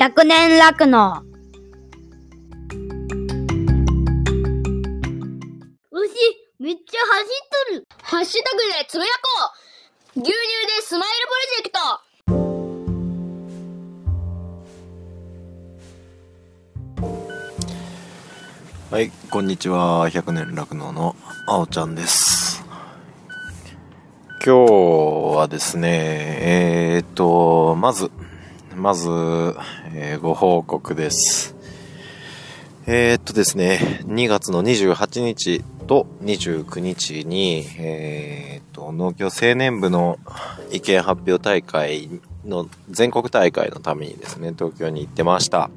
[0.00, 1.22] 100年楽の。
[5.90, 6.08] 牛、
[6.58, 7.84] めっちゃ走っとる。
[8.00, 9.52] ハッシュタグでつぶやこ
[10.16, 10.38] う牛乳で
[10.80, 11.70] スマイルプロジェク
[18.88, 20.08] トはい、こんにちは。
[20.08, 21.14] 100年酪農の
[21.46, 22.64] あおちゃんです。
[24.42, 28.10] 今日はですね、えー、っと、まず、
[28.80, 29.10] まず、
[29.92, 31.54] えーご報告です。
[32.86, 40.18] えー、っとですね、2月の28日と29日に、えー、っと、農協青年部の
[40.72, 42.08] 意見発表大会
[42.46, 45.68] の全国大会のためにですね、東京に行ってました。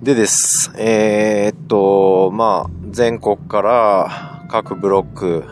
[0.00, 0.70] でです。
[0.78, 5.44] えーっと、まあ、全国から各ブロック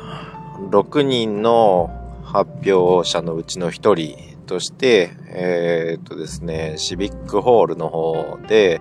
[0.71, 1.91] 6人の
[2.23, 8.80] 発表者のうちの1人として、えーっとですね、シビックホールの方で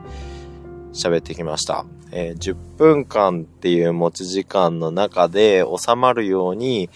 [0.94, 1.86] 喋ってきました。
[2.12, 6.90] えー10分間っていう持ち時間の中で収まるように、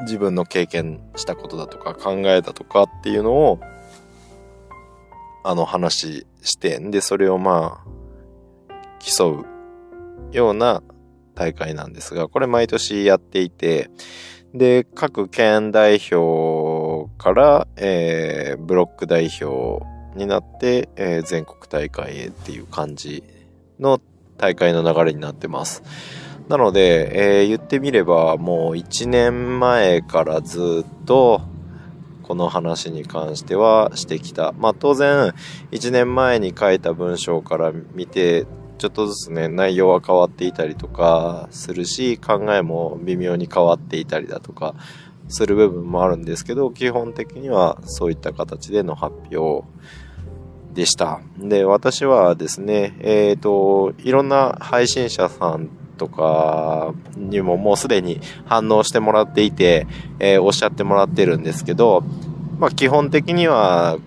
[0.00, 3.60] 自分の経験したことだとか考えたとかっていうのを
[5.44, 9.46] あの話してん、で、それをまあ、競う
[10.36, 10.82] ような
[11.34, 13.90] 大会なんですが、これ毎年やっていて、
[14.54, 16.16] で、各県代表
[17.18, 19.84] から、えーブロック代表
[20.16, 23.24] になって、えー全国大会へっていう感じ
[23.78, 24.00] の
[24.38, 25.82] 大会の流れになってます。
[26.48, 31.42] なので、えー言ってみればもう1年前からずっと
[32.22, 34.52] この話に関してはしてきた。
[34.52, 35.34] まあ当然、
[35.72, 38.46] 1年前に書いた文章から見て、
[38.78, 44.74] ちょっとずつね、内容は変わっていたりとかするし、考えも微妙に変わっていたりだとか
[45.28, 49.66] する部分もあるんですけど、基本的にはそういった形での発表
[50.74, 51.20] でした。
[51.38, 55.68] で、私はですね、えっ、と、いろんな配信者さん
[55.98, 59.86] とかにももうすでに反応してもらっていて、
[60.18, 62.04] えーおっしゃってもらってるんですけど、
[62.58, 63.98] まあ基本的には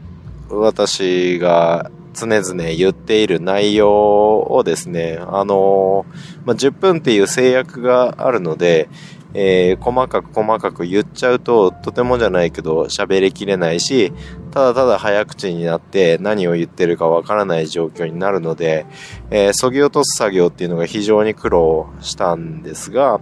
[0.50, 8.90] 私が常々言っている内容をですね、あのーまあ、10分っていう制約があるので、
[9.34, 14.12] えー細かく細かく言っちゃうと、とてもじゃないけど喋りきれないし、
[14.52, 18.86] ただただ早口になって何を言ってるかわからない状況になるので、
[19.30, 23.22] えー、そぎ落とす作業っていうのが非常に苦労したんですが、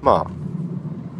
[0.00, 0.26] ま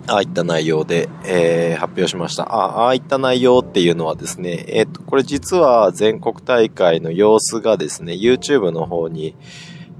[0.07, 2.45] あ、ああいった内容で、えー発表しました。
[2.45, 9.37] あああいった内容っていうのはですね、えっ、と、これ実は全国大会の様子がですね、YouTube の方に、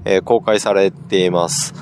[0.03, 1.73] えー公開されています。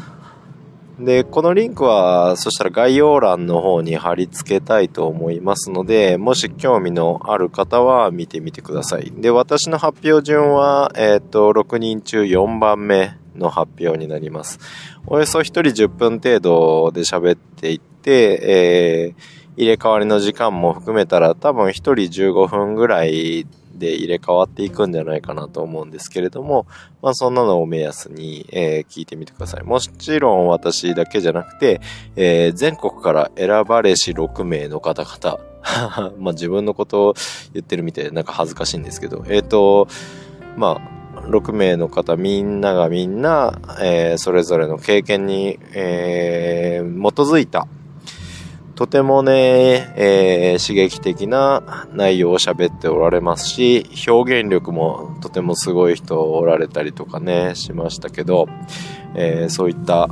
[1.00, 9.12] で、このリンクは、そしたら概要欄の方に貼り付けたいと思いますので、もし興味のある方は見てみてください。
[9.16, 14.60] で、私の発表順は、えっ、と、6人中4番目の発表になります。
[15.06, 23.48] およそ1人10分程度で喋っていって、えー入れ替わりの時間も含めたら多分1人15分ぐらい
[23.78, 26.68] で入れ替わっていくんじゃないかなと思うんですけれども、
[27.02, 29.64] まあそんなのを目安に、えー聞いてみてください。
[29.64, 31.82] もちろん私だけじゃなくて、
[32.16, 35.40] えー全国から選ばれし6名の方々、
[36.20, 37.14] まあ自分のことを
[37.54, 39.88] 言ってるみたいでなんか恥ずかしいんですけど、えっ、と、
[40.56, 40.82] ま
[41.16, 47.68] あ、6名の方みんながみんな、えーそれぞれの経験に、えー基づいた、
[48.78, 58.48] とてもね、えー刺激的な内容を喋っておられますし、表現力もとてもすごい人おられたりとかね、しましたけど、
[59.16, 60.08] えーそういった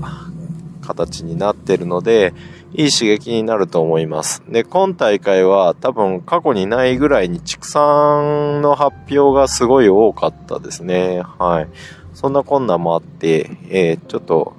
[0.82, 2.34] 形になってるので、
[2.74, 4.42] いい刺激になると思います。
[4.50, 11.22] で、今大会は多分過去にないぐらいに畜産の発表がすごい多かったですね。
[11.38, 11.68] はい。
[12.16, 14.54] そんな困難もあって、えーちょっと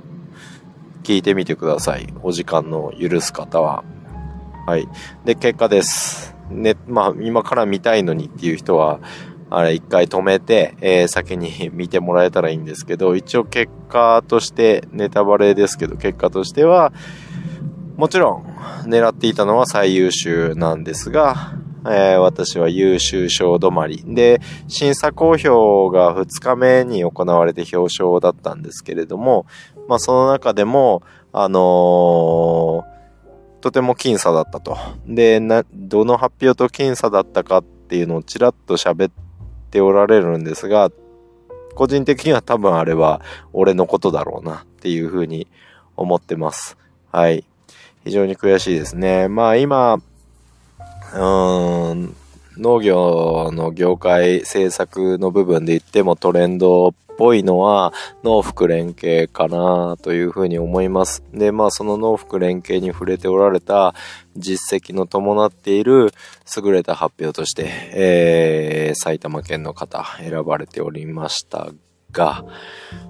[1.02, 2.06] 聞いてみてください。
[2.22, 3.82] お時間の許す方は。
[4.66, 4.88] はい。
[5.24, 6.34] で、結果です。
[6.50, 8.98] ね、まあ、今から見たいのにっていう人は、
[9.48, 16.92] あれ、一回止めて、えー先に 見てもらえたらいいんですけど、一応結果として、ネタバレですけど、結果としては、
[17.96, 18.44] もちろん、
[18.90, 21.52] 狙っていたのは最優秀なんですが、
[21.88, 24.02] えー私は優秀賞止まり。
[24.04, 25.46] で、審査公表
[25.96, 29.46] が2日目に行われて表彰だったんですけれども、
[29.86, 31.02] まあその中でも、
[31.32, 32.95] あのー
[33.60, 34.76] とても僅差だったと。
[35.06, 35.40] で、
[35.72, 39.12] どの発表と僅差だったかっていうのをちらっと喋っ
[39.70, 40.90] ておられるんですが、
[41.74, 43.20] 個人的には多分あれは
[43.52, 45.46] 俺のことだろうなっていうふうに
[45.96, 46.76] 思ってます。
[47.12, 47.44] はい。
[48.04, 49.28] 非常に悔しいですね。
[49.28, 52.16] まあ今、うーん、
[52.56, 57.92] 農業の業界政策の部分で言ってもトレンドっぽいのは
[58.22, 61.22] 農福連携かなというふうに思います。
[61.32, 63.94] で、まあその農福連携に触れておられた
[64.36, 66.12] 実績の伴っている
[66.56, 71.68] 優れた発表として、えー、埼玉県の方選ばれておりました
[72.12, 72.44] が、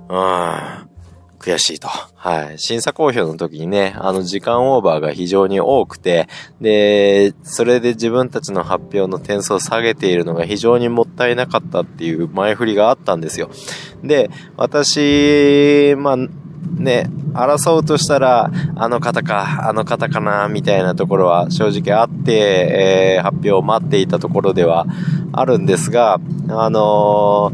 [0.08, 0.95] うん、
[1.38, 1.88] 悔しいと。
[1.88, 2.58] はい。
[2.58, 6.28] 審査公表の時にね、あの時間オーバーが非常に多くて、
[6.60, 13.50] で、それで自分たちの発表の点数を下げているのが非常にもったいなかったっていう前振りがあったんですよ。
[14.02, 24.86] で、私、まあ、ね、争うとしたら、あの方か、あの方かな、みたいなところは正直あって、えー、発表を待っていたところでは
[25.32, 26.18] あるんですが、
[26.48, 27.52] あの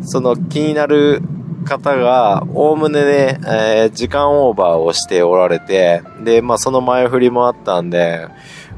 [0.00, 1.22] ー、その気になる
[1.62, 8.28] 方が、おおむねね、えー、時間オーバーをしておられて、で、まあその前振りもあったんで、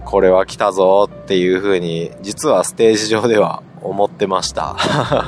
[0.04, 4.76] これは来たぞっていう風に、実はステージ上では思ってました。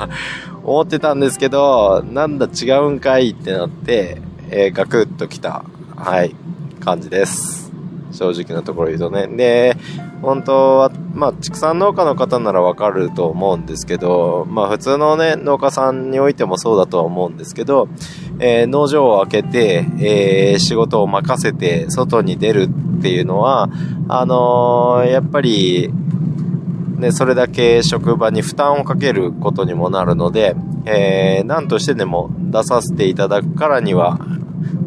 [0.63, 5.63] 思ってたんですけど、なんだ違うんかいってなって、えー、ガクッと来た、
[5.95, 6.35] はい、
[6.79, 7.66] 感じです。
[8.17, 9.27] 正直なところ言うとね。
[9.27, 9.77] で、
[10.21, 17.87] 本当は、まあ、畜産農家の方ならわかると思うんですけど、まあ、普通のね、農家さんにおいてもそうだとは思うんですけど、
[18.39, 23.69] えー、農場を開けて、えー、仕事を任せて外に出るっていうのは、
[24.09, 25.91] あのー、やっぱり、
[26.97, 30.55] ね、それだけ職場に負担をかけることにもなるので、
[30.85, 34.19] えー、何としてでも出させていただくからには、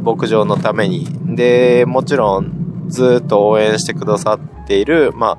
[0.03, 1.07] 牧場のために。
[1.37, 2.60] で、もちろん、
[2.91, 5.39] ずっと応援してくださっている、ま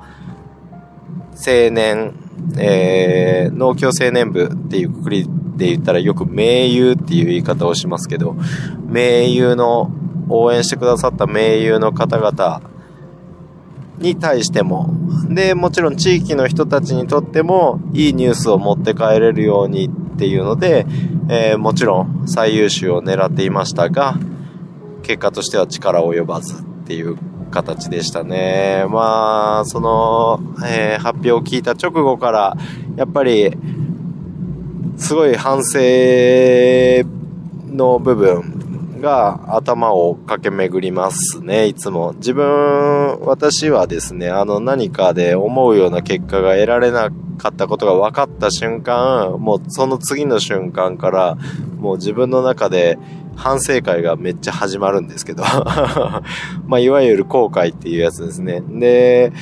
[1.34, 2.14] 青年、
[2.58, 8.36] えー、農協青年部っていうくくりで言ったらよく盟友っていう言い方をしますけど、
[8.86, 9.90] 盟友の、
[10.28, 12.62] 応援してくださった盟友の方々
[13.98, 14.88] に対しても、
[15.28, 20.86] で、もちろん地域の人たちにとってもいいニュースを持って帰れるようにっていうので、
[21.28, 24.16] えー、もちろん最優秀を狙っていましたが、
[25.02, 27.16] 結果としては力及ばずっていう
[27.52, 28.84] 形でしたね。
[28.88, 32.56] まあ、その、えー、発表を聞いた直後から、
[32.96, 33.56] やっぱり、
[34.96, 35.78] すごい反省
[37.68, 42.14] の部分が頭を駆け巡りますね、いつも。
[42.14, 51.36] 自分、私はですね、あの何かで思うような結果が得られなかったことが分かった瞬間、もうその次の瞬間から、
[51.78, 52.98] もう自分の中で、
[53.36, 55.42] 反省会がめっちゃ始まるんですけど
[56.66, 58.62] まあ、いわゆる後悔っていうやつですね。
[58.68, 59.32] で、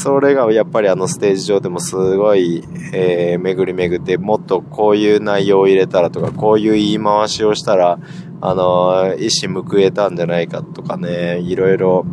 [0.00, 2.64] それがやっぱりあのステージ上でもすごい、
[2.94, 7.98] えー、巡り巡って、もっとこういう内容を入れたらとか、こういう言い回しをしたら、
[8.40, 12.06] あのー、一矢報えたんじゃないかとかね、いろいろ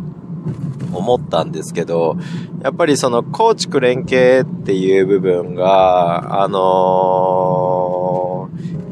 [0.92, 2.16] 思ったんですけど、
[2.62, 7.77] やっぱりその構築連携っていう部分が、あのー、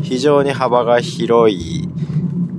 [0.06, 1.88] 非常に幅が広い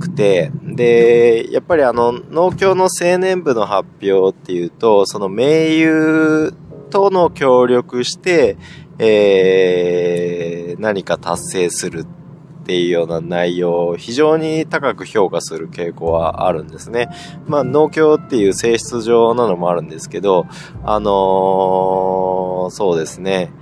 [0.01, 6.53] くて、で、やっぱりあの、農協の青年部の発表っていうと、その盟友
[6.89, 8.57] との協力して、
[8.99, 17.07] えー、何か達成するっていうような内容を非常に高く評価する傾向はあるんですね。
[17.45, 20.47] まあ農協っていう性質上なのもあるんですけど、
[20.83, 23.53] あのー、そうですね。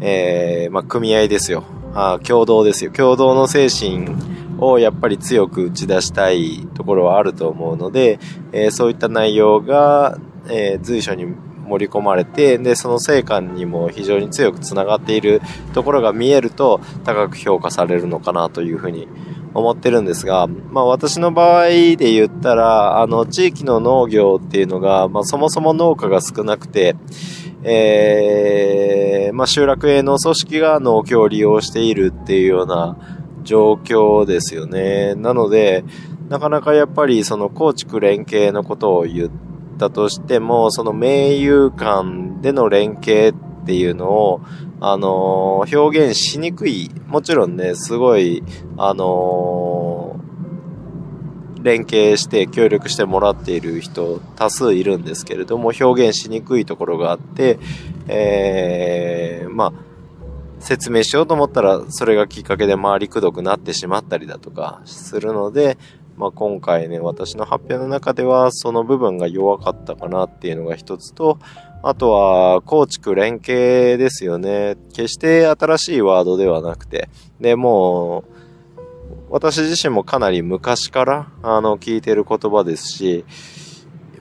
[0.00, 1.64] えー、まあ組合ですよ。
[1.96, 2.90] あ共同ですよ。
[2.90, 4.14] 共同の精神
[4.58, 8.18] をやっぱり強く打ち出したいところはあると思うので、
[8.52, 11.24] えー、そういった内容が、えー、随所に
[11.66, 15.40] 盛り込まれて、で、その成果にも非常に強くつながっている
[15.72, 19.08] ところが見えると高く評価されるのかなというふうに
[19.54, 26.94] 思ってるんですが、まあ私の場合で言ったら、あの、地域の農業っていうのが、まあそもそも農家が少なくて、
[27.68, 32.96] えー、まあ集落営の組織が農協を利用しているっていうような
[33.42, 35.14] 状況ですよね。
[35.16, 35.84] なので、
[36.28, 39.30] なかなかやっぱりその構築連携のことを言っ、
[39.76, 44.40] たとしても、その盟友間での連携っていうのを、
[44.80, 46.90] あのー、表現しにくい。
[47.06, 48.42] もちろんね、すごい、
[48.76, 49.75] あのー、
[51.66, 57.58] 連携して協力してもらっている人多数いるんですけれども、表現しにくいところがあって、
[58.06, 59.72] えー、まあ、
[60.60, 65.76] 説明しようと思ったら、それがきっかけで回りくどくなってしまったりだとかするので、
[66.16, 71.40] まあ、今回ね、私の発表の中ではその部分が弱かったかなっていうのが一つと、
[71.82, 74.76] あとは、構築連携ですよね。
[74.92, 77.08] 決して新しいワードではなくて、
[77.40, 78.35] で、もう、
[79.28, 83.24] 私自身もかなり昔から、あの、聞いてる言葉ですし、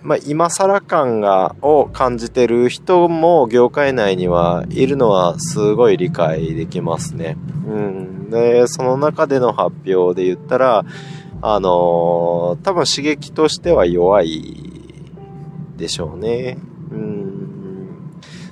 [0.01, 7.37] まあ、今更感が、を感じてる人も業界内にはいるのはすごい理解できますね。
[7.67, 8.29] うん。
[8.29, 10.85] で、その中での発表で言ったら、
[11.41, 14.65] あのー、多分刺激としては弱い
[15.75, 16.57] でしょうね。
[16.91, 17.89] うん。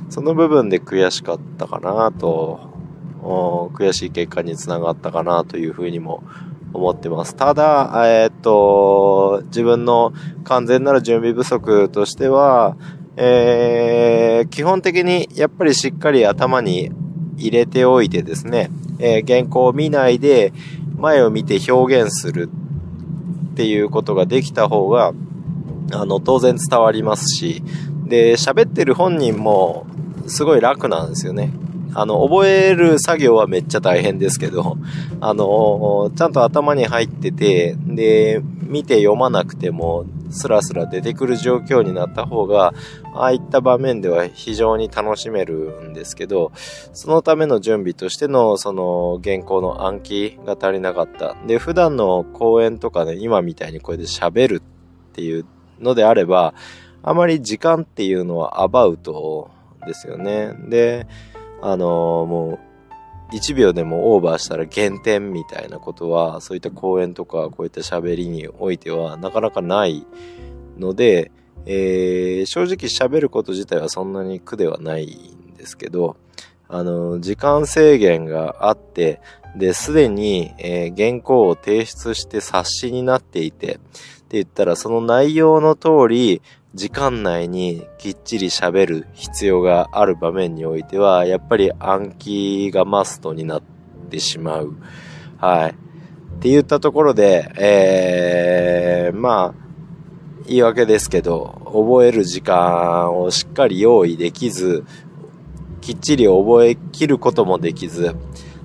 [0.10, 2.73] その部分で悔しかったかなと、
[3.74, 6.24] 悔しい結果につながったかなというふうにも
[6.74, 7.36] 思ってます。
[7.36, 10.14] ただ、えー、っと、自分の
[10.44, 12.76] 完全なる準備不足としては、
[13.16, 16.92] えー、基本的にやっぱりしっかり頭に
[17.38, 20.52] 入れておいてですね、えー、原稿を見ないで
[20.98, 22.50] 前を見て表現する
[23.52, 25.14] っていうことができた方が、
[25.92, 27.62] あの、当然伝わりますし、
[28.06, 29.86] で、喋ってる本人も
[30.28, 31.52] すごい楽なんですよね。
[31.96, 34.78] あの、覚える作業はめっちゃ大変ですけど、
[35.22, 42.74] あの、ちゃんと頭に入ってて、で、見て読まなくても、スラスラ出てくる状況になった方が、
[43.14, 51.36] ああいった場面では非常に楽しめるんですけど、そのための準備としての、その、原稿の暗記が足りなかった。
[51.46, 54.62] で、普段の講演とかね、今みたいにこれで喋る
[55.12, 55.46] っていう
[55.80, 56.56] のであれば、
[57.04, 59.52] あまり時間っていうのはアバウト
[59.86, 60.54] ですよね。
[60.70, 61.06] で、
[61.66, 62.60] あのー、も
[63.32, 70.06] う、1秒でもオーバーしたら減点みたいなことは、そういった講演とか、こういった喋りにおいては、なかなかない
[70.78, 71.32] ので、
[71.66, 76.18] えー、正直喋ること自体はそんなに苦ではないんですけど、
[76.68, 79.22] あの、時間制限があって、
[79.56, 86.42] で、すでに、えー、原稿を提出して冊子になっていて、って言ったらその内容の通り、
[86.76, 93.62] 時間内にきっちり喋る必要がある場面においては、やっぱり暗記がマストになっ
[94.10, 94.76] てしまう。
[95.38, 95.70] はい。
[95.70, 95.74] っ
[96.40, 99.64] て言ったところで、えー、まあ、
[100.48, 104.84] 言い訳ですけど、覚える時間をしっかり用意できず、
[105.80, 108.16] きっちり覚えきることもできず、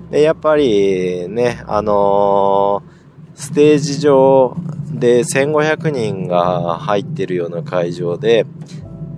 [0.09, 2.98] で、やっぱりね、あのー、
[3.39, 4.57] ステージ上
[4.91, 8.45] で、1500人が入ってるような会場で、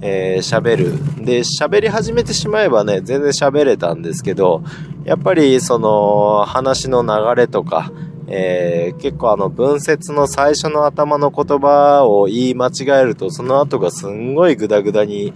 [0.02, 1.26] えー、喋る。
[1.26, 4.62] で、喋り始めてしまえばね、全然喋れたんですけど、
[5.06, 7.92] やっぱりその話の流れとか、
[8.28, 15.34] えー、結構あの文節の最初の頭の言葉を言い間違えると、その後がすんごいグダグダに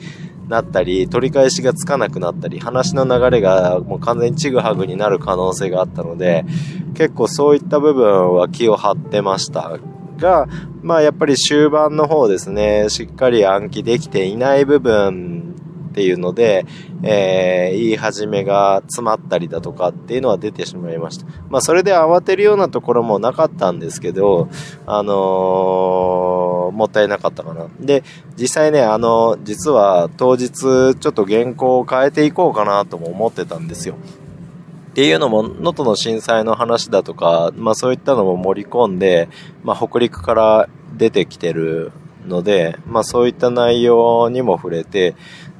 [0.47, 6.45] なったり、取り返しがつかなくなったり、話の流れがもう完全にちぐはぐになる可能性があったので、
[6.93, 9.79] 結構そういった部分は気を張ってました
[10.17, 10.47] が、
[10.81, 15.55] まあやっぱり終盤の方ですね、しっかり暗記できていない部分
[15.89, 16.65] っていうので、
[17.03, 21.25] えー、言い始めが詰まったりだとかっていうのは出てしまいました。
[21.47, 24.49] まあそれで慌てるようなところもなかったんですけど、
[24.85, 25.15] あのー、
[26.71, 27.67] もったいなかったかな。
[27.79, 28.03] で、
[28.37, 33.95] 実際ね、あの、実は当日ちょっと原稿を変えていこうかなとも思ってたんですよ。
[34.91, 39.27] っていうのも、能登の震災の話だとか、まあそういったのも盛り込んで、
[39.63, 41.91] まあ北陸から出てきてる
[42.25, 45.15] ので、まあそういった内容にも触れて、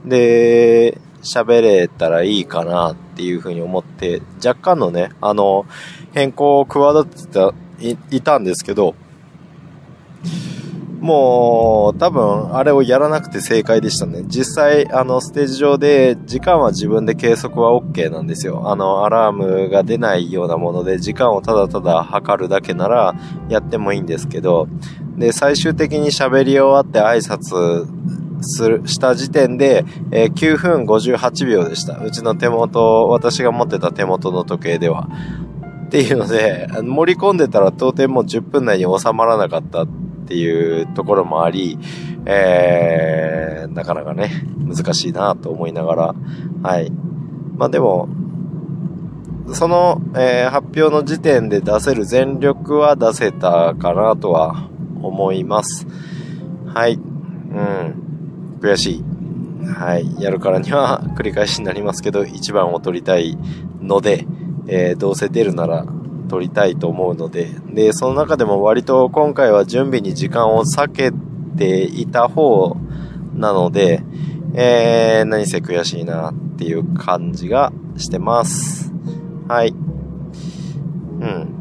[0.06, 5.66] で、喋れたらいいかなっていうふうに思って、若干のね、あの、
[6.14, 8.96] 変更を企てていたんですけど、
[11.06, 14.24] もう、多分、あれをやらなくて正解でしたね。
[14.26, 18.72] 実際、あの、ステージ上で、時間は自分で計測は OK なんですよ。
[18.72, 23.14] あの、アラームが出ないようなもので、時間をただただ測るだけなら、
[23.50, 24.68] やってもいいんですけど、
[25.16, 27.88] で、最終的に喋り終わって挨拶
[28.42, 32.00] する、した時点で、えー、9分58秒でした。
[32.00, 35.08] うちの手元、私が持ってた手元の時計では。
[35.86, 39.86] っていうので、盛り込んでたら当店もう10分内に収まらなかった
[40.26, 41.78] っていうところもあり、
[42.26, 46.16] えー、なかなかね、難しいなと思いながら、
[46.64, 46.92] はい。
[47.56, 48.10] まあでも、
[49.54, 54.68] その、えー、発表の時点で出せる全力は出せたかなとは
[55.04, 55.86] 思います。
[56.74, 56.96] はい。
[56.96, 58.60] うん。
[58.60, 59.04] 悔しい。
[59.68, 60.20] はい。
[60.20, 63.38] やるからには 繰り返しになりますけど、1番を取りたい
[63.80, 64.26] ので、
[64.68, 65.86] えー、どうせ出るなら
[66.26, 71.12] 取りたいと思うので、で、その中でも割と今回は準備に時間を避け
[71.58, 72.78] ていた方
[73.34, 74.02] なので、
[74.54, 78.92] えー、何せ悔しいなっていう感じがしてます。
[79.48, 79.70] はい。
[79.70, 79.74] う
[81.26, 81.56] ん。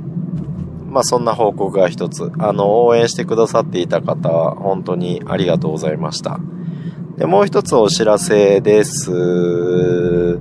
[0.90, 2.30] まあそんな報告が一つ。
[2.38, 6.38] あの、応援してくださっていた方は本当にありがとうございました。
[7.16, 10.40] で、もう一つお知らせです。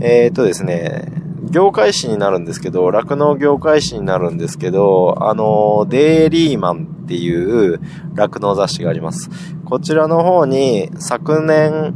[0.00, 1.12] えっ、ー、とですね、
[1.50, 7.80] 業界誌になるんですけど、酪農業界誌になるんですけど、あの、デイリーマンっていう
[8.14, 9.30] 酪農雑誌があります。
[9.64, 11.94] こちらの方に昨年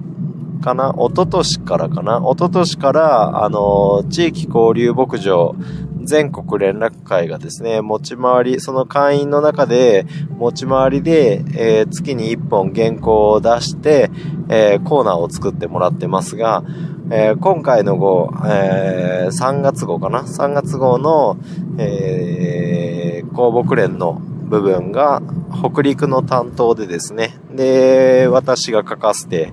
[0.60, 5.54] かな一昨年からかな一昨年から、あの、地域交流牧場
[6.02, 10.06] 全国連絡会がですね、持ち回り、その会員の中で
[10.38, 14.10] 持ち回りで、えー月に1本原稿を出して、
[14.48, 16.64] えーコーナーを作ってもらってますが、
[17.10, 21.36] えー今回の号、えー3月号かな ?3 月号の、
[21.78, 27.38] えー、公木連の部分が北陸の担当でですね。
[27.50, 29.52] で、私が書かせて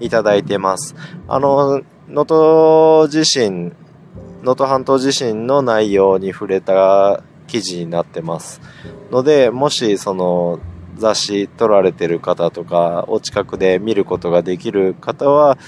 [0.00, 0.94] いただいてます。
[1.26, 3.74] あの、能登地震、
[4.42, 8.60] 能登半島地震の内容に触れた記事になってます。
[9.10, 10.60] ので、もしその
[10.96, 15.58] 雑誌撮られてる方とか、お近くで見ることができる方は、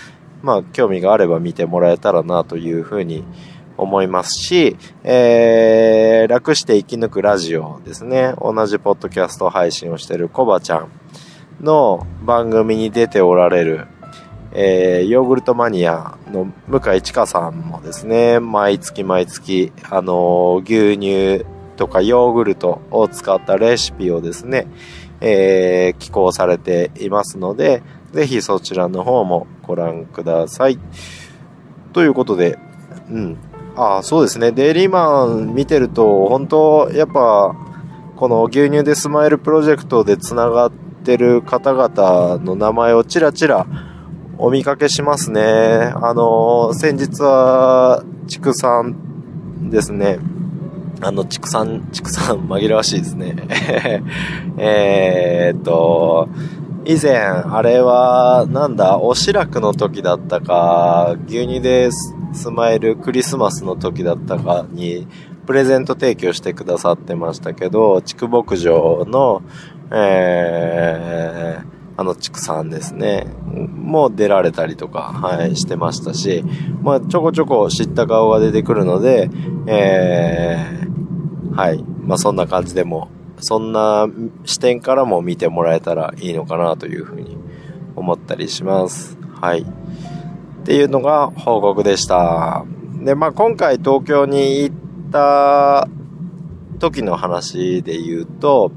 [0.44, 3.24] まあ、興味があれば見てもらえたらなというふうに
[3.78, 8.34] 思いますし、えー、楽して生き抜くラジオですね。
[8.38, 10.90] 同じポッドキャスト配信をしてるコバちゃん
[11.62, 13.86] の番組に出ておられる、
[14.52, 21.46] えー、ヨーグルトマニアの向井千佳さんもですね、毎月毎月、あのー牛乳
[21.76, 24.66] とかヨーグルトを使ったレシピをですね、
[25.22, 27.82] えー、寄稿されていますので、
[28.14, 30.78] ぜひそちらの方もご覧ください。
[31.92, 32.58] ということで、
[33.10, 33.36] うん。
[33.74, 34.52] ああ、そうですね。
[34.52, 37.56] デイリーマン見てると、本当やっぱ、
[38.14, 40.72] この牛乳でスマイルプロジェクトでつながっ
[41.04, 43.66] てる方々の名前をちらちら
[44.38, 45.42] お見かけしますね。
[45.42, 50.20] あの、先日は、畜産ですね。
[51.00, 53.34] あの、畜産、畜産紛らわしいですね。
[54.56, 56.28] えーっと、
[56.86, 65.06] 以前、あれは、なんだ、おしらくの時だったか、牛乳でスマイルクリスマスの時だったかに、
[65.46, 69.42] プレゼント提供してくださってましたけど、畜牧場の、
[69.90, 71.64] えー、
[71.96, 76.44] あの畜産ですね、もう出られたりとか、はい、してましたし、
[76.82, 79.30] まあ、ちょこちょこ知った顔が出てくるので、
[79.66, 83.08] えー、はい、まあ、そんな感じでも、
[83.44, 84.08] そんな
[84.44, 87.36] 視点からも見てもらえたらいいのかなというふうに
[87.94, 89.18] 思ったりします。
[89.40, 89.60] はい。
[89.60, 89.64] っ
[90.64, 92.64] ていうのが報告でした。
[93.02, 94.76] で、まあ今回東京に行っ
[95.12, 95.88] た
[96.78, 98.72] 時の話で言うと、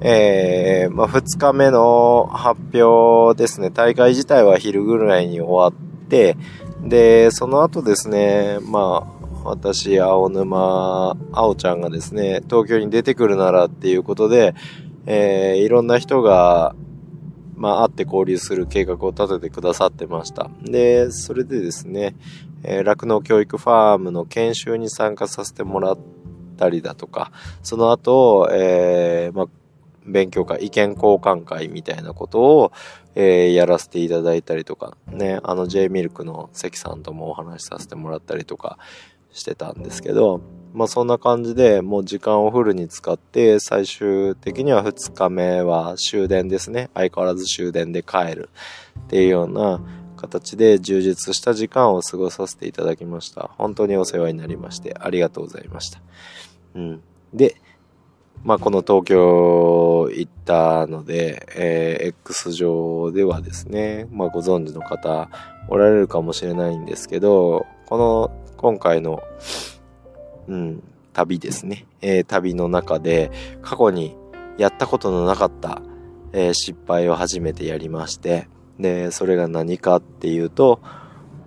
[0.00, 3.70] えー、まあ2日目の発表ですね。
[3.70, 6.38] 大会自体は昼ぐらいに終わって、
[6.82, 9.15] で、その後ですね、まあ
[9.46, 14.54] 私、青沼、青ちゃんがですね、東京に出てくるならっていうことで、
[15.06, 16.74] えー、いろんな人が、
[17.54, 20.50] まあ、会って交流する計画を立ててくださってました。
[20.62, 22.16] で、それでですね、
[22.64, 25.98] えー、農教育ファームの研修に参加させてもらっ
[26.56, 27.30] たりだとか、
[27.62, 29.46] その後、えー、まあ、
[30.04, 32.72] 勉強会、意見交換会みたいなことを、
[33.14, 38.78] えー、やらせていただいたりとか、ね、あの J ミルクの関さんともお話しさせてもらったりとか
[39.36, 40.40] してたんですけど、
[40.72, 46.90] まあそんな感じでもう時間をフルに使って最終的には2日目は終電ですね。
[46.94, 48.50] 相変わらず終電で帰る
[48.98, 49.80] っていうような
[50.16, 53.50] 形で充実した時間を過ごさせていただきました。
[53.56, 56.00] 本当にお世話になりましてありがとうございました。
[56.74, 57.02] うん。
[57.32, 57.56] で、
[58.42, 65.30] まあこの東京行ったので、えー X 上ではですね、まあご存知の方
[65.68, 69.22] おられるかもしれないんですけど、この今回の
[70.48, 71.86] うん、旅ですね。
[72.02, 73.30] えー旅の中で
[73.62, 74.16] 過去に
[74.58, 75.82] やったことのなかった、
[76.32, 80.80] えー失敗を初めてやりまして、で、それが何かっていうと、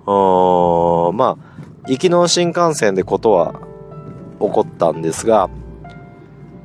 [0.05, 3.53] おーまあ、行きの新幹線でことは
[4.39, 5.49] 起こったんですが、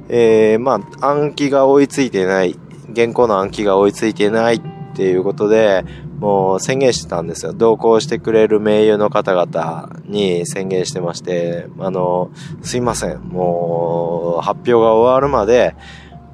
[0.09, 2.59] えーまあ、暗記が追いついてない、
[2.95, 4.63] 原稿の暗記が追いついてないっ
[4.95, 5.85] っていうことで、
[6.21, 7.53] もう宣言してたんですよ。
[7.53, 12.31] 同行してくれる名誉の方々に宣言してまして、あの、
[12.63, 13.19] すいません。
[13.19, 15.75] もう、発表が終わるまで、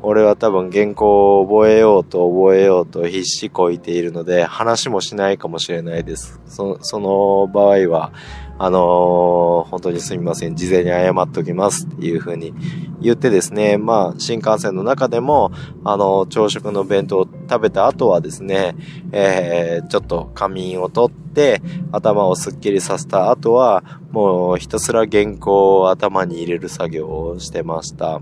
[0.02, 6.40] 俺は多分原稿を覚えようと覚えようと必死こいているので、話もしないかもしれないです。
[6.46, 8.12] そその場合は、
[8.58, 10.56] あの本当にすみません。
[10.56, 12.54] 事前に謝っときますっていう風に
[13.00, 15.52] 言ってですね、まあ、新幹線の中でも、
[15.84, 18.74] あの、朝食の弁当を食べた後はですね、
[19.12, 28.20] えー、ちょっと仮眠をとって、頭をすっきりさせた後は、もうひたすら原稿を頭に入れる作業をしてました。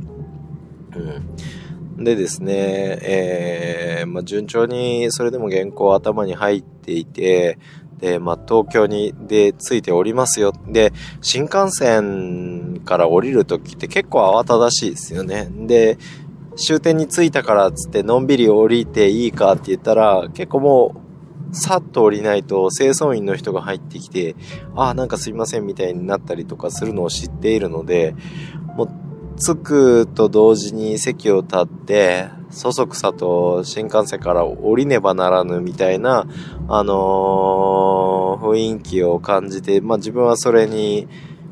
[1.97, 2.05] うん。
[2.05, 2.55] でですね、
[3.03, 7.59] えー、まあ、順調にそれでも原稿頭に入っていて、
[7.99, 10.53] で、まあ、東京に、で、着いておりますよ。
[10.69, 12.58] で、新幹線
[12.89, 15.49] から降りるときって結構慌ただしいですよね。
[15.53, 15.99] で、
[16.57, 20.95] 終点に着いたからっつってのんびり降りていいかって言ったら、結構も
[21.53, 24.35] う、さっと降りないと清掃員の人が入ってきて、
[24.75, 28.15] ああ、なんかすいませんみたいになったりとかするのを知っているので、
[28.77, 28.89] もう、
[29.39, 36.27] 着くと同時に席を立って、そそくさと新幹線から降りねばならぬみたいな、
[36.69, 41.07] あのー、雰囲気を感じて、まあ自分はそれに、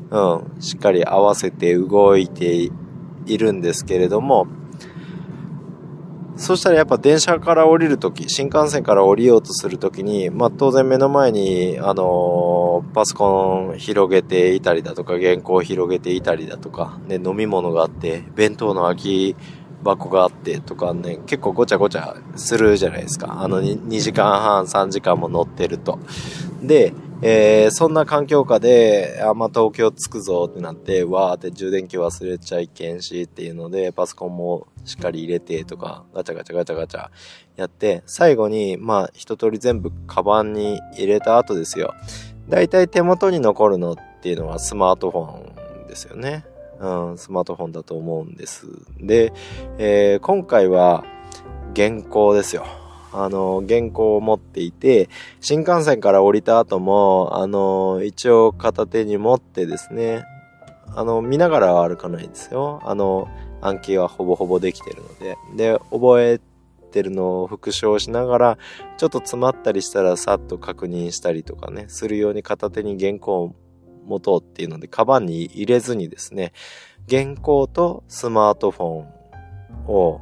[0.09, 2.69] うん、しっかり合わせて動いて
[3.25, 4.47] いるんですけれども、
[6.37, 19.35] そしたらやっぱ電車から降りるとき、新幹線から降りようとするときに、まあ当然目の前に、あのー、パソコン広げていたりだとか、原稿広げていたりだとか、ね、飲み物があって、弁当の空き
[19.83, 23.41] 箱があってとかね、結構ごちゃごちゃするじゃないですか。
[23.41, 25.97] あの 2, 2時間半、3時間も乗ってると。
[26.61, 37.09] で、えー、そんな環境下で、あ、ま、東京着くぞってなって、わーって充電器忘れちゃいけんしっていうので、パソコンもしっかり入れてとか、ガチャガチャガチャガチャ
[37.55, 41.95] やって、最後に、まあ、一通り全部カバンに入れた後ですよ。
[42.49, 46.45] だいたい手元に残るのっていうのはスマートフォンですよね。
[46.79, 48.67] うん、スマートフォンだと思うんです。
[48.99, 49.33] で、
[49.79, 51.03] えー、今回は
[51.75, 52.86] 原稿ですよ。
[53.23, 60.23] あの、原稿を持っていて、新幹線から降りた後も、あの、一応片手に持ってですね、
[60.95, 62.79] あの、見ながらは歩かないんですよ。
[62.83, 63.27] あの、
[63.61, 65.37] 暗記はほぼほぼできてるので。
[65.55, 66.39] で、覚え
[66.91, 68.57] てるのを復唱しながら、
[68.97, 73.55] ちょっと詰まったりしたらさっと確認したりとかね、するように片手に原稿を
[74.05, 76.53] 持とうっていうので、カバンに入れずにですね、
[77.09, 79.07] 原稿とスマートフォン
[79.87, 80.21] を、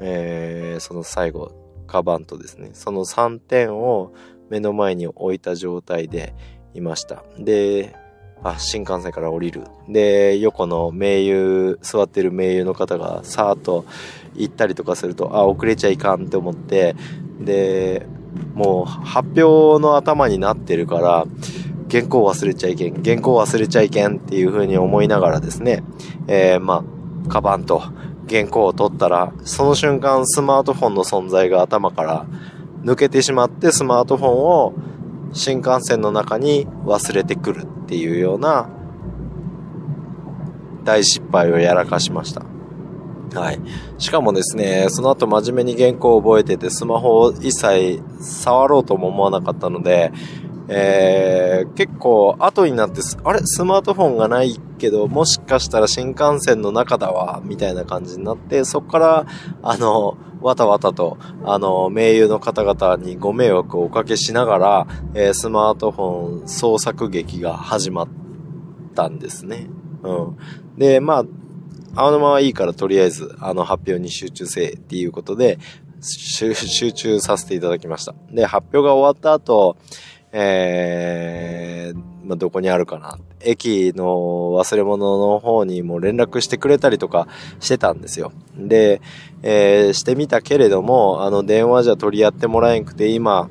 [0.00, 1.52] えー、その最後、
[1.86, 4.12] カバンとですね、その3点を
[4.50, 6.34] 目の前に置いた状態で
[6.74, 7.24] いました。
[7.38, 7.94] で、
[8.42, 9.64] あ、新幹線から降りる。
[9.88, 13.84] で、横の名優、座ってる名優の方がさーっと
[14.34, 16.94] 行ったりとかすると、あ、遅れちゃいかんって思って、
[17.40, 18.06] で、
[18.54, 21.26] もう発表の頭になってるから、
[21.90, 25.82] 原稿忘れちゃいけん、原稿忘れちゃいけんっていう風に思いながらですね、
[26.26, 26.84] えー、ま
[27.26, 27.82] あ、カバンと
[28.28, 32.26] 原稿を取ったら、その瞬間スマートフォンの存在が頭から
[32.82, 34.74] 抜けてしまってスマートフォンを
[35.32, 38.68] 新幹線の中に忘れてくるっていうような
[40.84, 42.44] 大失敗をやらかしました。
[43.34, 43.60] はい。
[43.98, 50.12] しかもですね、その後真面目に原稿を覚えてて、スマホを一切触ろうとも思わなかったので、
[50.68, 53.40] えー、結構後になって、あれ？
[53.44, 59.26] スマートフォンがないけど、もしかしたら新幹線の中だわ、みたいな感じになって、そこから、
[59.62, 68.08] あの、わたわたと、あの、名優の方々にご迷惑をおかけしながら、えー、スマートフォン創作劇が始まっ
[68.94, 69.68] たんですね。
[70.02, 70.36] うん。
[70.76, 71.24] で、まあ、
[71.98, 75.58] あのままいいからとりあえず、あの発表に集中せえっていうことで、
[76.02, 76.52] 集
[76.92, 78.14] 中させていただきました。
[78.30, 79.78] で、発表が終わった後、
[80.38, 83.18] えー、まあ、どこにあるかな。
[83.40, 87.26] 駅の忘れ物の方にも連絡してくれたりとか
[87.58, 88.32] してたんですよ。
[88.54, 89.00] で、
[89.42, 93.48] えー、してみたけれども、あの、電話じゃ取り合ってもらえんくて、今、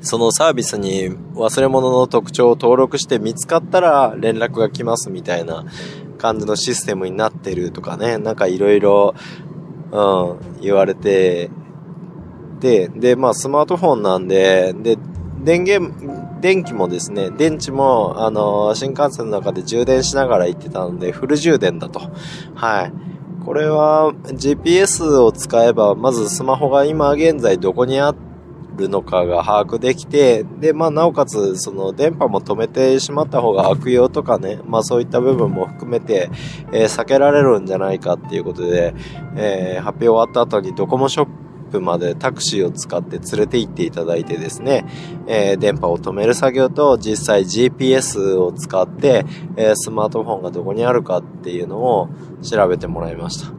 [0.00, 5.64] そのサービスに忘れ物の特徴を登録して見つかったら連絡が来ますみたいな
[6.18, 9.14] 感じのシステムになってるとかね、なんかいろいろ、
[9.92, 11.50] うん、言われて、
[12.60, 14.96] で、で、まあスマートフォンなんで、で、
[15.42, 22.00] 電源、電気もですね、電池も、あの、新幹線の中で充電しながら行ってたので、フル充電だと。
[22.54, 22.92] はい。
[23.44, 28.14] これは GPS を使えば、まずスマホが今現在どこにあ
[28.76, 36.30] るのかが把握できて、で、まあ、なおかつ、その、電波も止めてしまった方が悪用とかね、まあ、そういった部分も含めて、
[36.72, 38.94] えー、避けられるんじゃないかっていうことで、
[39.36, 41.32] えー、発表終わった後にドコモショップ
[41.72, 44.84] プまでタクシーを使って連れて行っていただいてですね、
[45.26, 49.24] えー、電波を止める作業と実際 GPS を使って、
[49.56, 52.08] えー、スマートフォンがどこにあるかっていうのを
[52.42, 53.52] 調べてもらいました。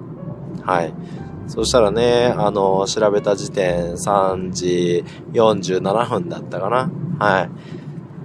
[0.72, 0.94] はい。
[1.48, 6.90] そしたらね、あの、調べた時点3時47分だったかな。
[7.20, 7.50] は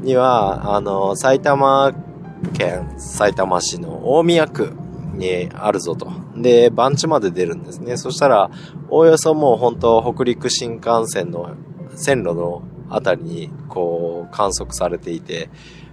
[0.02, 0.04] い。
[0.04, 1.92] には、あの、埼玉
[2.52, 4.72] 県埼玉市の大宮区
[5.14, 6.10] にあるぞと。
[6.36, 7.96] で、番地まで出るんですね。
[7.96, 8.50] そしたら、
[8.90, 11.54] おおよそもう本当北陸新幹線の
[11.94, 15.50] 線路のあたりに、こう、観測されていて、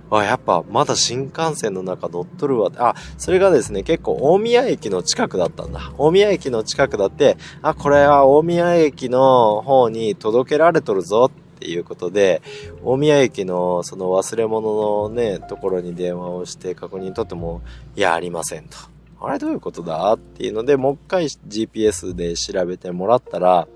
[0.10, 2.72] あ、やっぱまだ新幹線の中乗っとるわ。
[2.78, 5.92] あ、それがですね、結構大宮駅の近くだったんだ。
[5.98, 12.42] 大宮駅の近くだって、あ、これは大宮駅の方に届けられとるぞっていうことで、
[12.84, 17.62] 大宮駅のその忘れ物のね、ところに電話をして確認とっても、
[17.96, 18.95] いや、ありませんと。
[19.28, 20.14] あれどういうことだ？
[20.14, 23.68] っていうので、もう一回 GPS で調べてもらったら、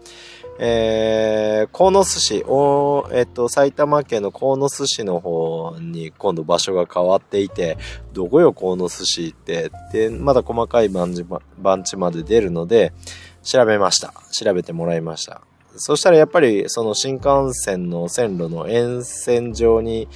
[0.60, 7.78] えー、鴻巣市、おえっと、埼玉県の鴻巣市の方に今度場所が変わっていて、
[8.14, 9.72] どこよ、鴻巣市って？
[9.94, 11.26] で、まだ細かい番地
[11.58, 12.94] 番地まで出るので、
[13.42, 14.14] 調べました。
[14.32, 15.42] 調べてもらいました。
[15.76, 20.10] そしたらやっぱりその新幹線の線路の沿線上に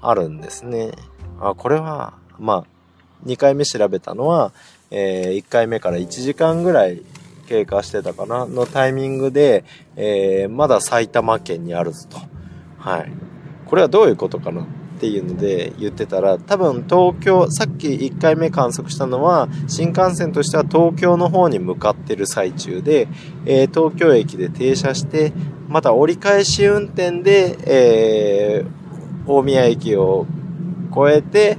[0.00, 0.90] あるんですね。
[1.40, 2.64] あ、これは、まあ、
[3.24, 4.52] 2回目調べたのは、
[4.90, 7.02] えー、1回目から1時間ぐらい
[7.46, 9.64] 経過してたかなのタイミングで、
[9.96, 12.18] えー、まだ埼玉県にあるぞと。
[12.78, 13.12] はい。
[13.66, 14.66] これはどういうことかなっ
[15.00, 23.08] ていうので言ってたら、多分東京、さっき1回目観測したのは、新幹線としては東京の方に向かってる最中で、
[23.46, 25.32] えー、東京駅で停車して、
[25.68, 30.26] また折り返し運転で、えー、大宮駅を
[30.92, 31.58] 越えて、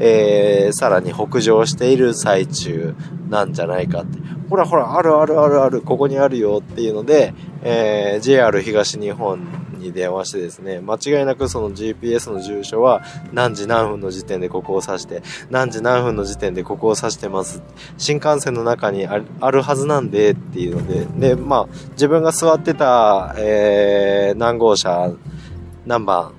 [0.00, 2.94] えー、さらに北上している最中
[3.28, 4.18] なんじゃないかって。
[4.48, 9.46] ほらほら、あるあるあるある、ここにあるよっていうので、えー、JR 東日本
[9.78, 17.62] に電話してですね、間違いなくその GPS の住所は何時何分の時点でここを指して、何時何分の時点でここを指してます。
[17.98, 19.18] 新幹線の中にあ
[19.50, 25.12] るはずなんでっていうので、で、まあ、自分が座ってた、えー、何号車、
[25.86, 26.32] 何番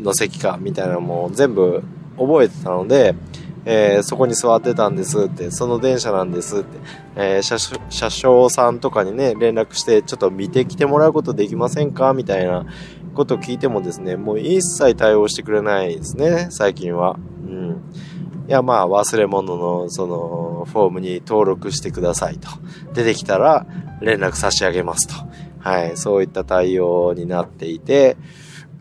[0.00, 1.82] の席かみたいなのも全部
[2.18, 3.14] 覚えてたので、
[3.66, 6.66] えー、そこに座ってたんですって、その電車なんですって、
[7.16, 12.12] えー、車車掌さんとかにね、連絡して、ちょっと見てきてもらうことできませんか？
[12.12, 12.66] みたいな
[13.14, 17.16] こと聞いてもですね、もう一切対応してくれないですね、最近は。
[17.46, 17.82] うん。
[18.46, 22.50] いや、まあ、忘れ物の、その、フォームに登録してくださいと。
[22.92, 23.66] 出てきたら、
[24.02, 25.14] 連絡差し上げますと。
[25.60, 28.18] はい、そういった対応になっていて、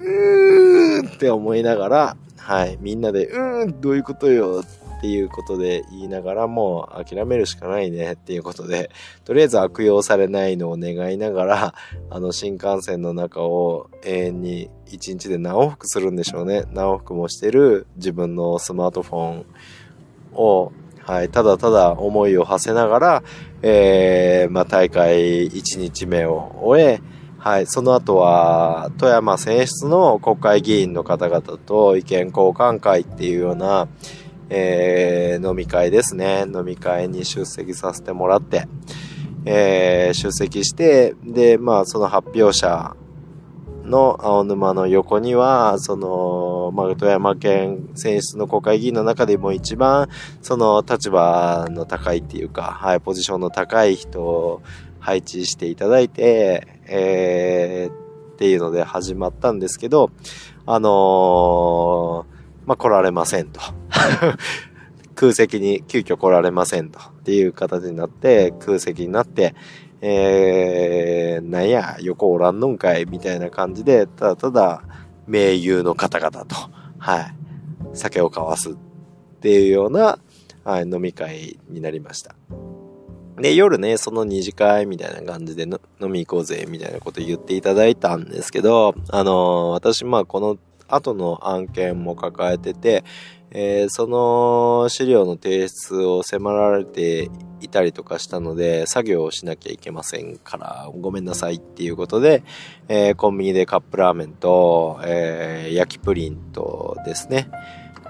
[0.01, 4.65] うーんって思いながら、はい、みんなで、うーん、どういうことよ
[4.97, 8.91] っていうことで言いながらも諦めるしかないねっていうことで、
[9.23, 11.75] とりあえず悪用されないのを願いながら、
[12.10, 16.65] あの新幹線の中を永遠に一日で何往復するんでしょうね。
[16.73, 19.45] 何往復もしてる自分のスマートフォン
[20.34, 23.23] を、はい、ただただ思いを馳せながら、
[23.62, 27.01] えー、まあ、大会1日目を終え、
[27.43, 27.67] はい。
[27.67, 33.89] その後は、富山選出の国会議員の方々と意見交換会っていうような、
[34.49, 36.45] えー、飲み会ですね。
[36.47, 38.65] 飲み会に出席させてもらって、
[39.43, 42.95] えー、出席して、で、まあ、その発表者
[43.84, 50.08] の青沼の横には、その、まあ、富山県選出の国会議員の中でも一番、
[50.41, 54.62] その立場の高いっていうか、はい、ポジションの高い人を
[55.01, 60.11] 配置していただいて、えー、っていうので始まったんですけど、
[60.65, 63.59] あのー、まあ、来られませんと。
[65.15, 66.99] 空席に急遽来られませんと。
[66.99, 69.55] っていう形になって、空席になって、
[70.01, 74.83] えー、なんや、横おらんのんかい、みたいな感じで、ただただ、
[75.27, 76.55] 名優の方々と、
[76.97, 77.35] はい、
[77.93, 78.73] 酒を交わすっ
[79.39, 80.19] ていうような、
[80.63, 82.35] はい、飲み会になりました。
[83.43, 85.77] で、夜ね、その二次会みたいな感じで飲
[86.10, 93.03] み行こうぜ、みたいなこと言っていただいたんですけど、あのー、私、まあ、この後の案件も抱えてて、
[93.51, 97.29] えー、その資料の提出を迫られて
[97.60, 102.45] いたりとかしたので、作業をしなきゃいけませんから、ごめんなさいっていうことで、
[102.88, 107.49] えー、コンビニでカップラーメンと、えー、焼きプリンとですね、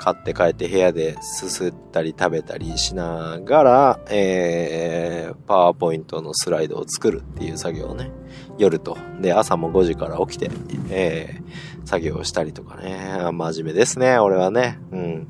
[0.03, 8.11] 買って帰って部屋ですすったり食べたりしながら、えー、パワーポイントのスライドを作るっていう作業をね、
[8.57, 8.97] 夜と。
[9.21, 10.51] で、朝も5時から起きて、
[10.89, 13.17] えー、作業をしたりとかね。
[13.31, 14.77] 真面目ですね、俺はね。
[14.91, 15.27] うん。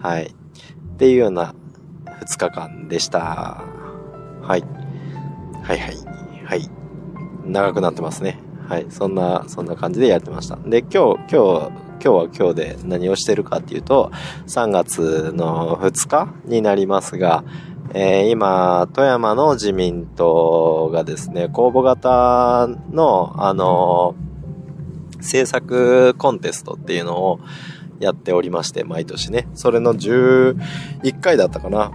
[0.00, 0.28] はい。
[0.28, 1.54] っていうような
[2.06, 3.20] 2日間でした。
[3.20, 4.64] はい。
[5.62, 5.96] はいはい。
[6.46, 6.70] はい。
[7.44, 8.38] 長くなってますね。
[8.66, 8.86] はい。
[8.88, 10.56] そんな、そんな感じでやってました。
[10.56, 14.10] で、今日、今日、今日は今日で何をしてるかっていうと、
[14.46, 17.44] 3月の2日になりますが、
[17.94, 27.40] えー、今、富山の自民党がですね、公募型の、あのー、政策コンテストっていうのを
[27.98, 29.48] やっておりまして、毎年ね。
[29.54, 30.56] それの11
[31.20, 31.90] 回だったかな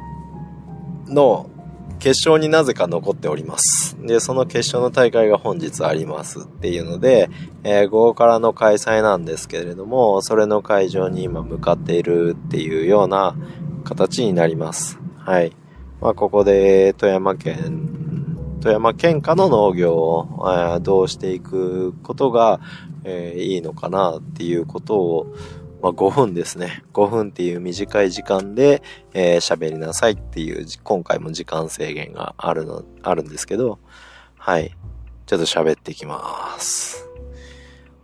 [1.08, 1.51] の、
[2.02, 3.96] 決勝になぜか残っております。
[4.02, 7.30] で、その決勝の大会が本日ありますっていうので、
[7.64, 13.36] えー、午後からの開催なんですけれども、それの会場に今向かっているっていうような
[13.84, 14.98] 形になります。
[15.20, 15.56] はい。
[16.02, 22.60] まあ、ここで富山県、富山県下の農業を、え、どうしていくことが、
[23.04, 25.36] えー、いいのかなっていうことを
[25.82, 26.84] まあ、5分ですね。
[26.94, 33.80] 5分っていう短い時間で、えー、喋りなさいっていう、今回も時間制限があるの、あるんですけど、
[34.38, 34.76] はい。
[35.26, 37.08] ちょっと喋っていきます。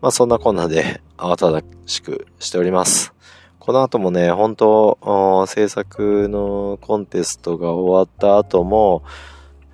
[0.01, 3.13] まあ、そんなこんなで 慌ただしくしております。
[3.59, 9.03] この後もね、本当制作のコンテストが終わった後も、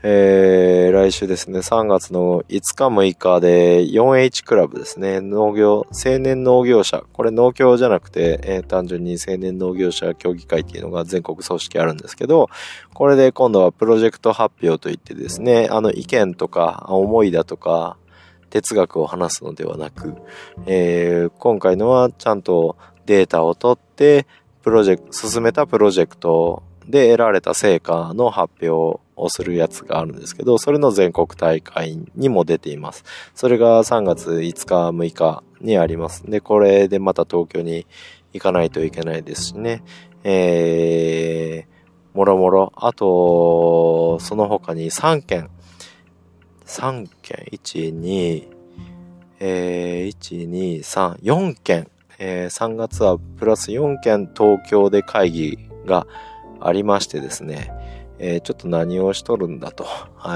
[0.05, 12.49] えー、来週ですね、3月の5日6日で 4H クラブですね、農業、青年農業者、これ農協じゃなくて、えー、単純に青年農業者協議会っていうのが全国組織あるんですけど、
[12.93, 17.95] これで今度はプロジェクト発表といってですね、あの意見とか思いだとか、
[18.49, 20.15] 哲学を話すのではなく、
[20.65, 24.27] えー、今回のはちゃんとデータを取って、
[24.63, 33.03] プロジェクト、進めたプロジェクトで得られた成果の発表をするやつがあるんですけど、それの全国大会にも出ています。
[33.35, 36.23] それが3月5日、6日にあります。
[36.29, 37.85] で、これでまた東京に
[38.33, 39.83] 行かないといけないですしね。
[40.23, 42.73] えー、もろもろ。
[42.75, 45.49] あと、その他に3件。
[46.65, 48.47] 3件、1、2、
[49.39, 51.87] えー、1、2、3、4件。
[52.19, 56.07] えー、3月はプラス4件東京で会議が
[56.61, 57.71] ありましてですね、
[58.25, 59.85] えー、ちょっと何をしとるんだと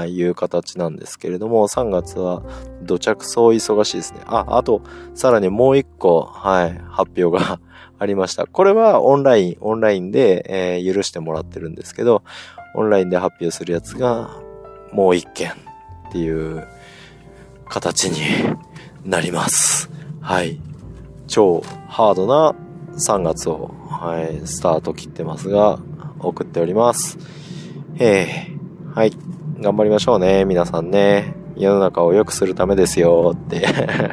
[0.06, 2.42] いう形なんですけれども、3月は
[2.82, 4.20] 土着そう忙しいですね。
[4.26, 4.82] あ、あと、
[5.14, 7.60] さらにもう一個、はい、発表が
[7.98, 8.46] ありました。
[8.46, 12.22] これはオンライン、オンラインで、えー、許してもらってるんですけど、
[12.74, 14.36] オンラインで発表するやつが
[14.92, 16.68] もう一件っていう
[17.70, 18.20] 形に
[19.02, 19.90] なります。
[20.20, 20.60] はい。
[21.26, 22.54] 超ハードな
[22.98, 25.78] 3月を、はい、スタート切ってますが、
[26.20, 27.18] 送っております。
[28.00, 29.12] えー、はい。
[29.58, 31.34] 頑張りましょうね、皆さんね。
[31.56, 33.32] 世の中を良くするためですよ。
[33.34, 33.66] って。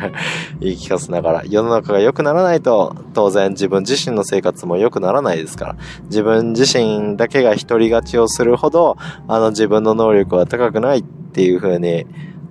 [0.60, 12.08] 言い聞かせながら、世の中が良くならないと、当然自分自身の生活も良くならないですから、自分自身だけが独り勝ちをするほど、あの自分の能力は高くないっていう風に、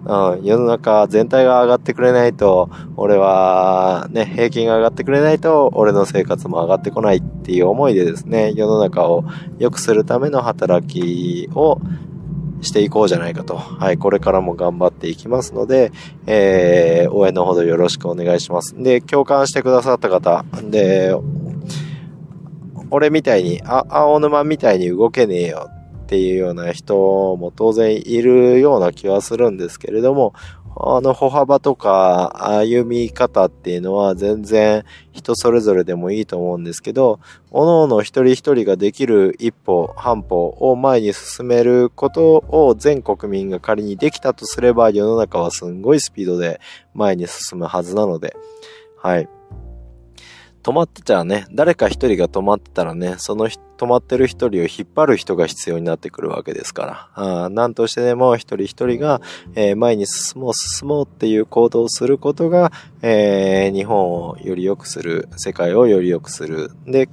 [0.07, 9.25] うん、世の中全体が上がってくれないと、俺は、ね、平均が上がってくれないと、俺の生活も上がってこないっていう思いでですね、世の中を
[9.59, 11.81] 良くするための働きを
[12.61, 13.57] していこうじゃないかと。
[13.57, 15.93] はい、これからも頑張っていきますので、
[16.27, 18.75] えー、応援のほどよろしくお願いします。
[18.77, 21.15] で、共感してくださった方、で、
[22.91, 25.69] 俺みたいに、あ、青沼みたいに動けねえよ
[26.05, 26.95] っていうような人
[27.37, 30.35] も当然いるような気はするんですけれども、
[30.77, 37.21] あの歩幅とか歩み方っていうのは全然人それぞれでもいいと思うんですけど、
[37.53, 46.61] 各々一人一人ができる一歩、半歩を前に進めることを全国民が仮にできたとすれば世の中はすんごいスピードで
[46.93, 48.37] 前に進むはずなので、
[49.01, 49.29] はい。
[50.65, 59.21] 止まってたらね、誰か一人が止まってたらね、その止まってる一人を引っ張る人が必要になってくるわけですから、あ何としてでも一人一人が、
[59.57, 62.73] えー、前に進もう進もうっていう行動をすることが、
[63.03, 66.71] えー、日本をより良くする、世界をより良くする。
[66.87, 67.11] で、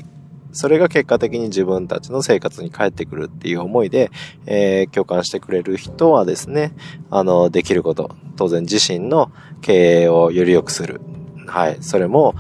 [0.53, 4.11] それが結果的に自分たちの生活に返ってくるっていう思いで、
[4.45, 6.73] えー、共感してくれる人はですね、
[7.09, 8.15] あの、できること。
[8.37, 9.29] 当然自身の
[9.61, 11.01] 経営をより良くする。
[11.47, 11.77] はい。
[11.81, 12.33] それも、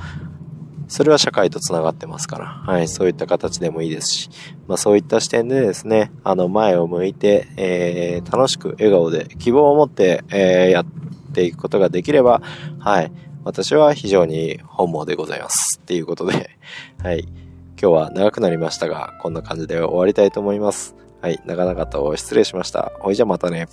[0.91, 4.29] それは社会と繋がってますから、はい、そういった形でもいいですし、
[4.67, 10.85] まあそういった視点でですね、あの前を向いて、えー、楽しく笑顔で希望を持って、えー、やっ
[11.33, 12.41] ていくことができれば、
[12.77, 13.11] はい、
[13.45, 15.79] 私は非常に本望でございます。
[15.81, 16.57] っていうことで、
[17.01, 17.31] はい、今
[17.77, 20.97] 日は長くなりましたが、こんな感じで終わりたいと思います。
[21.21, 22.91] はい、長々と失礼しました。
[22.99, 23.69] ほいじゃまたね。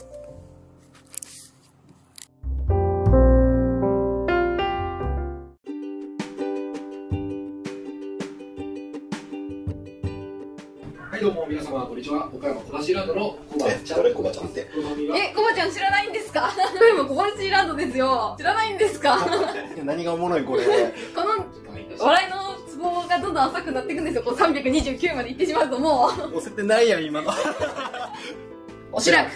[11.89, 12.29] こんにちは。
[12.33, 13.99] 岡山小橋ランドのコバちゃん。
[14.03, 14.61] 誰コバちゃんって？
[14.61, 16.51] え、コバちゃん知らないんですか？
[16.77, 18.35] 岡山小橋ランドですよ。
[18.39, 19.27] 知らないんですか？
[19.85, 20.65] 何がおもろいこれ。
[21.17, 21.47] この
[21.99, 24.23] 笑いのツボがどんどん浅くなっていくんですよ。
[24.23, 26.37] こう329までいってしまうともう。
[26.37, 27.31] 押せてないやん今の。
[28.93, 29.29] おしらく